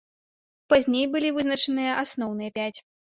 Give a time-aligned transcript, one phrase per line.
[0.71, 2.77] Пазней былі вызначаныя асноўныя пяць.